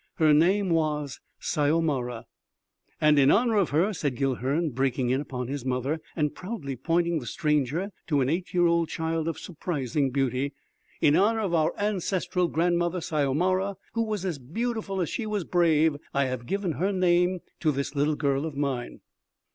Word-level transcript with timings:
Her 0.15 0.33
name 0.33 0.71
was 0.71 1.19
Syomara." 1.39 2.25
"And 2.99 3.19
in 3.19 3.29
honor 3.29 3.57
of 3.57 3.69
her," 3.69 3.93
said 3.93 4.15
Guilhern 4.15 4.71
breaking 4.71 5.11
in 5.11 5.21
upon 5.21 5.47
his 5.47 5.63
mother 5.63 6.01
and 6.15 6.33
proudly 6.33 6.75
pointing 6.75 7.19
the 7.19 7.27
stranger 7.27 7.91
to 8.07 8.19
an 8.21 8.27
eight 8.27 8.51
year 8.51 8.65
old 8.65 8.89
child 8.89 9.27
of 9.27 9.37
surprising 9.37 10.09
beauty, 10.09 10.53
"in 11.01 11.15
honor 11.15 11.41
of 11.41 11.53
our 11.53 11.75
ancestral 11.77 12.47
grandmother 12.47 12.99
Syomara, 12.99 13.75
who 13.93 14.01
was 14.03 14.25
as 14.25 14.39
beautiful 14.39 15.01
as 15.01 15.09
she 15.11 15.27
was 15.27 15.43
brave, 15.43 15.95
I 16.15 16.25
have 16.25 16.47
given 16.47 16.71
her 16.71 16.91
name 16.91 17.41
to 17.59 17.71
this 17.71 17.93
little 17.93 18.15
girl 18.15 18.47
of 18.47 18.57
mine." 18.57 19.01